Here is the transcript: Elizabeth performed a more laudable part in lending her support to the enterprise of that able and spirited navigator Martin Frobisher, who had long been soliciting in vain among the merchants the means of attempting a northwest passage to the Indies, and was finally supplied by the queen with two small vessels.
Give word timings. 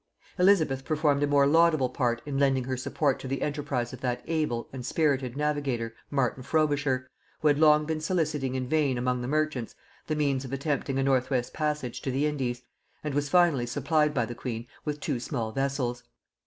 Elizabeth 0.39 0.83
performed 0.83 1.21
a 1.21 1.27
more 1.27 1.45
laudable 1.45 1.87
part 1.87 2.23
in 2.25 2.39
lending 2.39 2.63
her 2.63 2.75
support 2.75 3.19
to 3.19 3.27
the 3.27 3.43
enterprise 3.43 3.93
of 3.93 4.01
that 4.01 4.23
able 4.25 4.67
and 4.73 4.83
spirited 4.83 5.37
navigator 5.37 5.93
Martin 6.09 6.41
Frobisher, 6.41 7.07
who 7.41 7.47
had 7.49 7.59
long 7.59 7.85
been 7.85 8.01
soliciting 8.01 8.55
in 8.55 8.67
vain 8.67 8.97
among 8.97 9.21
the 9.21 9.27
merchants 9.27 9.75
the 10.07 10.15
means 10.15 10.43
of 10.43 10.51
attempting 10.51 10.97
a 10.97 11.03
northwest 11.03 11.53
passage 11.53 12.01
to 12.01 12.09
the 12.09 12.25
Indies, 12.25 12.63
and 13.03 13.13
was 13.13 13.29
finally 13.29 13.67
supplied 13.67 14.11
by 14.11 14.25
the 14.25 14.33
queen 14.33 14.65
with 14.85 14.99
two 14.99 15.19
small 15.19 15.51
vessels. 15.51 16.01